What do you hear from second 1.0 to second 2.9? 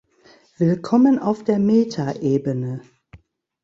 auf der Metaebene.